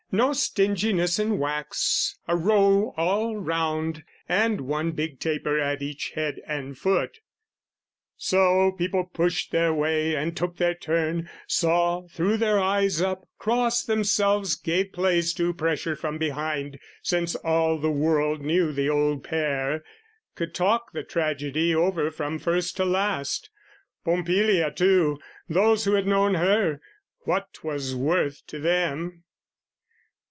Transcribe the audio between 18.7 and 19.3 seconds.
the old